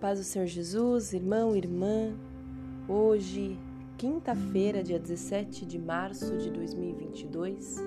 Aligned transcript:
paz 0.00 0.20
do 0.20 0.24
Senhor 0.24 0.46
Jesus, 0.46 1.12
irmão, 1.12 1.56
irmã. 1.56 2.14
Hoje, 2.86 3.58
quinta-feira, 3.96 4.80
dia 4.80 4.98
17 4.98 5.66
de 5.66 5.76
março 5.76 6.36
de 6.36 6.52
2022, 6.52 7.78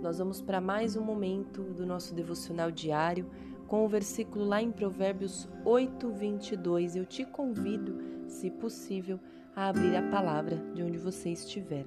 nós 0.00 0.16
vamos 0.16 0.40
para 0.40 0.58
mais 0.58 0.96
um 0.96 1.02
momento 1.02 1.62
do 1.62 1.84
nosso 1.84 2.14
devocional 2.14 2.70
diário 2.70 3.26
com 3.68 3.84
o 3.84 3.88
versículo 3.88 4.46
lá 4.46 4.62
em 4.62 4.72
Provérbios 4.72 5.46
8, 5.62 6.10
22. 6.10 6.96
Eu 6.96 7.04
te 7.04 7.26
convido, 7.26 7.98
se 8.26 8.50
possível, 8.50 9.20
a 9.54 9.68
abrir 9.68 9.94
a 9.96 10.10
palavra 10.10 10.56
de 10.74 10.82
onde 10.82 10.96
você 10.96 11.28
estiver. 11.28 11.84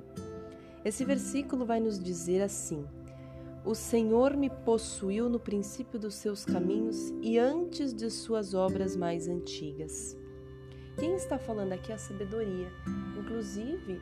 Esse 0.86 1.04
versículo 1.04 1.66
vai 1.66 1.80
nos 1.80 1.98
dizer 1.98 2.44
assim: 2.44 2.86
o 3.66 3.74
Senhor 3.74 4.36
me 4.36 4.50
possuiu 4.50 5.30
no 5.30 5.40
princípio 5.40 5.98
dos 5.98 6.16
seus 6.16 6.44
caminhos 6.44 7.14
e 7.22 7.38
antes 7.38 7.94
de 7.94 8.10
suas 8.10 8.54
obras 8.54 8.96
mais 8.96 9.28
antigas. 9.28 10.18
Quem 11.00 11.16
está 11.16 11.40
falando 11.40 11.72
aqui 11.72 11.92
é 11.92 11.96
a 11.96 11.98
sabedoria. 11.98 12.70
Inclusive, 13.18 14.02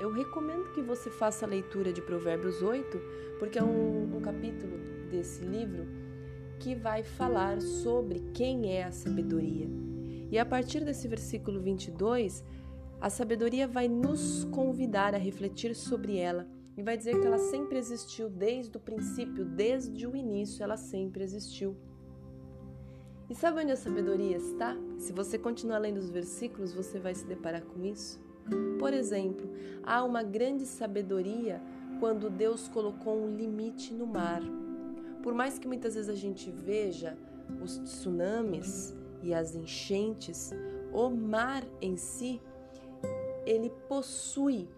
eu 0.00 0.12
recomendo 0.12 0.72
que 0.72 0.80
você 0.80 1.10
faça 1.10 1.44
a 1.44 1.48
leitura 1.48 1.92
de 1.92 2.00
Provérbios 2.00 2.62
8, 2.62 3.00
porque 3.40 3.58
é 3.58 3.62
um, 3.62 4.16
um 4.16 4.20
capítulo 4.20 4.78
desse 5.10 5.44
livro 5.44 5.86
que 6.60 6.74
vai 6.74 7.02
falar 7.02 7.60
sobre 7.60 8.20
quem 8.32 8.72
é 8.72 8.84
a 8.84 8.92
sabedoria. 8.92 9.68
E 10.30 10.38
a 10.38 10.46
partir 10.46 10.84
desse 10.84 11.08
versículo 11.08 11.60
22, 11.60 12.44
a 13.00 13.10
sabedoria 13.10 13.66
vai 13.66 13.88
nos 13.88 14.44
convidar 14.44 15.12
a 15.12 15.18
refletir 15.18 15.74
sobre 15.74 16.16
ela 16.18 16.46
e 16.76 16.82
vai 16.82 16.96
dizer 16.96 17.18
que 17.18 17.26
ela 17.26 17.38
sempre 17.38 17.78
existiu 17.78 18.28
desde 18.28 18.76
o 18.76 18.80
princípio, 18.80 19.44
desde 19.44 20.06
o 20.06 20.14
início, 20.14 20.62
ela 20.62 20.76
sempre 20.76 21.24
existiu. 21.24 21.76
E 23.28 23.34
sabe 23.34 23.62
onde 23.62 23.72
a 23.72 23.76
sabedoria 23.76 24.36
está? 24.36 24.76
Se 24.98 25.12
você 25.12 25.38
continuar 25.38 25.78
lendo 25.78 25.96
os 25.96 26.10
versículos, 26.10 26.74
você 26.74 27.00
vai 27.00 27.14
se 27.14 27.26
deparar 27.26 27.62
com 27.62 27.84
isso. 27.84 28.20
Por 28.78 28.92
exemplo, 28.92 29.50
há 29.82 30.04
uma 30.04 30.22
grande 30.22 30.64
sabedoria 30.64 31.60
quando 31.98 32.30
Deus 32.30 32.68
colocou 32.68 33.20
um 33.20 33.34
limite 33.34 33.92
no 33.92 34.06
mar. 34.06 34.42
Por 35.22 35.34
mais 35.34 35.58
que 35.58 35.66
muitas 35.66 35.94
vezes 35.94 36.10
a 36.10 36.14
gente 36.14 36.50
veja 36.50 37.16
os 37.60 37.78
tsunamis 37.78 38.94
e 39.22 39.34
as 39.34 39.56
enchentes, 39.56 40.52
o 40.92 41.10
mar 41.10 41.64
em 41.80 41.96
si, 41.96 42.40
ele 43.44 43.70
possui 43.88 44.68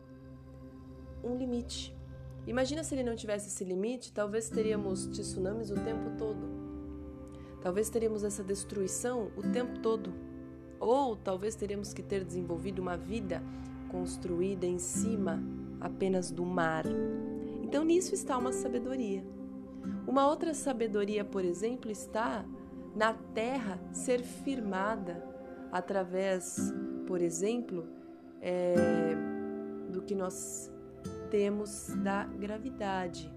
um 1.23 1.37
limite. 1.37 1.97
Imagina 2.47 2.83
se 2.83 2.95
ele 2.95 3.03
não 3.03 3.15
tivesse 3.15 3.49
esse 3.49 3.65
limite, 3.65 4.13
talvez 4.13 4.49
teríamos 4.49 5.07
tsunamis 5.07 5.71
o 5.71 5.75
tempo 5.75 6.17
todo. 6.17 6.49
Talvez 7.61 7.91
teríamos 7.91 8.25
essa 8.25 8.43
destruição 8.43 9.31
o 9.37 9.43
tempo 9.43 9.81
todo. 9.81 10.13
Ou 10.81 11.17
talvez 11.17 11.55
teríamos 11.55 11.93
que 11.93 12.03
ter 12.03 12.25
desenvolvido 12.25 12.79
uma 12.79 12.97
vida 12.97 13.43
construída 13.91 14.67
em 14.67 14.79
cima 14.79 15.43
apenas 15.81 16.31
do 16.31 16.45
mar. 16.45 16.85
Então 17.63 17.85
nisso 17.85 18.15
está 18.15 18.39
uma 18.39 18.53
sabedoria. 18.53 19.25
Uma 20.07 20.27
outra 20.27 20.55
sabedoria, 20.55 21.25
por 21.25 21.45
exemplo, 21.45 21.91
está 21.91 22.45
na 22.95 23.13
terra 23.13 23.79
ser 23.93 24.23
firmada 24.23 25.23
através, 25.71 26.73
por 27.07 27.21
exemplo, 27.21 27.87
é, 28.41 28.75
do 29.91 30.03
que 30.03 30.15
nós 30.15 30.73
temos 31.31 31.89
da 32.03 32.25
gravidade. 32.25 33.33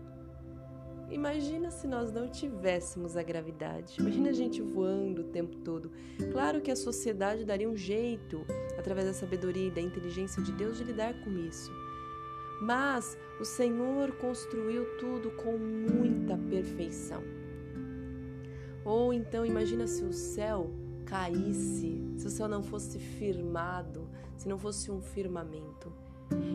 Imagina 1.09 1.69
se 1.69 1.87
nós 1.87 2.11
não 2.11 2.29
tivéssemos 2.29 3.17
a 3.17 3.23
gravidade. 3.23 3.99
Imagina 3.99 4.29
a 4.29 4.33
gente 4.33 4.61
voando 4.61 5.21
o 5.21 5.25
tempo 5.25 5.57
todo. 5.57 5.91
Claro 6.31 6.61
que 6.61 6.71
a 6.71 6.75
sociedade 6.75 7.43
daria 7.43 7.69
um 7.69 7.75
jeito, 7.75 8.45
através 8.79 9.07
da 9.07 9.13
sabedoria 9.13 9.67
e 9.67 9.71
da 9.71 9.81
inteligência 9.81 10.41
de 10.41 10.53
Deus, 10.53 10.77
de 10.77 10.85
lidar 10.85 11.13
com 11.21 11.31
isso. 11.37 11.69
Mas 12.61 13.17
o 13.41 13.43
Senhor 13.43 14.13
construiu 14.13 14.85
tudo 14.97 15.31
com 15.31 15.57
muita 15.57 16.37
perfeição. 16.49 17.21
Ou 18.85 19.13
então 19.13 19.45
imagina 19.45 19.87
se 19.87 20.03
o 20.03 20.13
céu 20.13 20.71
caísse, 21.05 22.01
se 22.15 22.25
o 22.25 22.29
céu 22.29 22.47
não 22.47 22.63
fosse 22.63 22.97
firmado, 22.97 24.07
se 24.37 24.47
não 24.47 24.57
fosse 24.57 24.89
um 24.89 25.01
firmamento. 25.01 25.91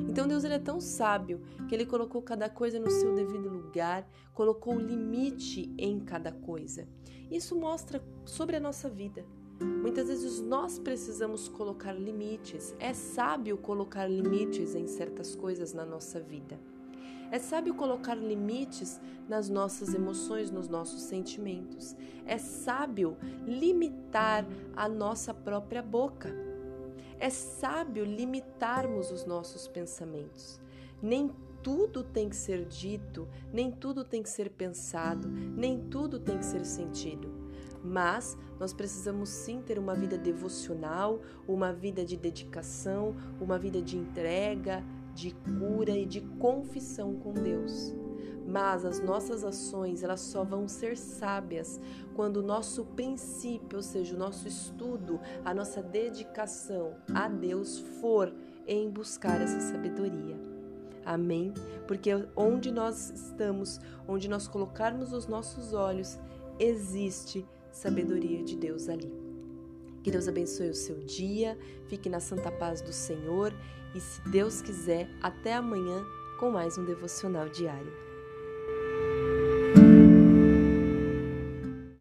Então 0.08 0.26
Deus 0.26 0.44
ele 0.44 0.54
é 0.54 0.58
tão 0.58 0.80
sábio 0.80 1.40
que 1.68 1.74
ele 1.74 1.86
colocou 1.86 2.22
cada 2.22 2.48
coisa 2.48 2.78
no 2.78 2.90
seu 2.90 3.14
devido 3.14 3.48
lugar, 3.48 4.08
colocou 4.32 4.76
o 4.76 4.80
limite 4.80 5.72
em 5.76 6.00
cada 6.00 6.32
coisa. 6.32 6.88
Isso 7.30 7.54
mostra 7.56 8.02
sobre 8.24 8.56
a 8.56 8.60
nossa 8.60 8.88
vida. 8.88 9.24
Muitas 9.60 10.08
vezes 10.08 10.40
nós 10.40 10.78
precisamos 10.78 11.48
colocar 11.48 11.92
limites. 11.92 12.74
É 12.78 12.92
sábio 12.92 13.56
colocar 13.56 14.06
limites 14.06 14.74
em 14.74 14.86
certas 14.86 15.34
coisas 15.34 15.72
na 15.72 15.84
nossa 15.84 16.20
vida. 16.20 16.58
É 17.30 17.38
sábio 17.38 17.74
colocar 17.74 18.14
limites 18.14 19.00
nas 19.28 19.48
nossas 19.48 19.94
emoções, 19.94 20.50
nos 20.50 20.68
nossos 20.68 21.02
sentimentos. 21.02 21.96
É 22.24 22.38
sábio 22.38 23.16
limitar 23.46 24.46
a 24.76 24.88
nossa 24.88 25.34
própria 25.34 25.82
boca. 25.82 26.32
É 27.18 27.30
sábio 27.30 28.04
limitarmos 28.04 29.10
os 29.10 29.24
nossos 29.24 29.66
pensamentos. 29.66 30.60
Nem 31.02 31.30
tudo 31.62 32.02
tem 32.02 32.28
que 32.28 32.36
ser 32.36 32.64
dito, 32.64 33.28
nem 33.52 33.70
tudo 33.70 34.04
tem 34.04 34.22
que 34.22 34.28
ser 34.28 34.50
pensado, 34.50 35.28
nem 35.28 35.78
tudo 35.88 36.18
tem 36.18 36.38
que 36.38 36.44
ser 36.44 36.64
sentido. 36.64 37.28
Mas 37.82 38.36
nós 38.58 38.72
precisamos 38.72 39.28
sim 39.28 39.60
ter 39.60 39.78
uma 39.78 39.94
vida 39.94 40.16
devocional, 40.16 41.20
uma 41.46 41.72
vida 41.72 42.04
de 42.04 42.16
dedicação, 42.16 43.14
uma 43.40 43.58
vida 43.58 43.80
de 43.80 43.96
entrega, 43.96 44.82
de 45.14 45.34
cura 45.58 45.96
e 45.96 46.04
de 46.04 46.20
confissão 46.38 47.14
com 47.16 47.32
Deus 47.32 47.94
mas 48.46 48.84
as 48.84 49.00
nossas 49.00 49.42
ações 49.42 50.02
elas 50.02 50.20
só 50.20 50.44
vão 50.44 50.68
ser 50.68 50.96
sábias 50.96 51.80
quando 52.14 52.38
o 52.38 52.42
nosso 52.42 52.84
princípio, 52.84 53.78
ou 53.78 53.82
seja, 53.82 54.14
o 54.14 54.18
nosso 54.18 54.46
estudo, 54.46 55.20
a 55.44 55.52
nossa 55.52 55.82
dedicação 55.82 56.94
a 57.14 57.28
Deus 57.28 57.78
for 58.00 58.32
em 58.66 58.88
buscar 58.88 59.40
essa 59.40 59.60
sabedoria. 59.60 60.36
Amém? 61.04 61.52
Porque 61.86 62.10
onde 62.34 62.72
nós 62.72 63.10
estamos, 63.10 63.80
onde 64.08 64.28
nós 64.28 64.48
colocarmos 64.48 65.12
os 65.12 65.26
nossos 65.26 65.72
olhos, 65.72 66.18
existe 66.58 67.46
sabedoria 67.70 68.42
de 68.42 68.56
Deus 68.56 68.88
ali. 68.88 69.12
Que 70.02 70.10
Deus 70.10 70.28
abençoe 70.28 70.70
o 70.70 70.74
seu 70.74 70.98
dia, 71.00 71.58
fique 71.88 72.08
na 72.08 72.20
santa 72.20 72.50
paz 72.50 72.80
do 72.80 72.92
Senhor 72.92 73.52
e, 73.94 74.00
se 74.00 74.20
Deus 74.28 74.62
quiser, 74.62 75.08
até 75.20 75.54
amanhã 75.54 76.04
com 76.38 76.50
mais 76.50 76.76
um 76.76 76.84
devocional 76.84 77.48
diário. 77.48 78.05